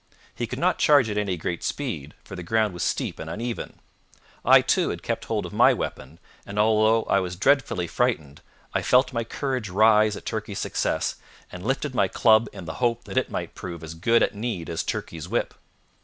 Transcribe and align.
He 0.33 0.47
could 0.47 0.57
not 0.57 0.79
charge 0.79 1.11
at 1.11 1.17
any 1.19 1.37
great 1.37 1.61
speed, 1.63 2.15
for 2.23 2.35
the 2.35 2.41
ground 2.41 2.73
was 2.73 2.81
steep 2.81 3.19
and 3.19 3.29
uneven. 3.29 3.79
I, 4.43 4.61
too, 4.61 4.89
had 4.89 5.03
kept 5.03 5.25
hold 5.25 5.45
of 5.45 5.53
my 5.53 5.75
weapon; 5.75 6.17
and 6.43 6.57
although 6.57 7.03
I 7.03 7.19
was 7.19 7.35
dreadfully 7.35 7.85
frightened, 7.85 8.41
I 8.73 8.81
felt 8.81 9.13
my 9.13 9.23
courage 9.23 9.69
rise 9.69 10.15
at 10.17 10.25
Turkey's 10.25 10.57
success, 10.57 11.17
and 11.51 11.63
lifted 11.63 11.93
my 11.93 12.07
club 12.07 12.47
in 12.51 12.65
the 12.65 12.73
hope 12.81 13.03
that 13.03 13.15
it 13.15 13.29
might 13.29 13.53
prove 13.53 13.83
as 13.83 13.93
good 13.93 14.23
at 14.23 14.33
need 14.33 14.71
as 14.71 14.81
Turkey's 14.81 15.27
whip. 15.29 15.53